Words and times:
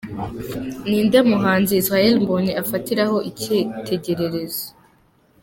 Ni 0.87 0.99
nde 1.05 1.19
muhanzi 1.29 1.73
Israel 1.81 2.13
Mbonyi 2.23 2.51
afatiraho 2.63 3.17
icyitegererezo?. 3.29 4.65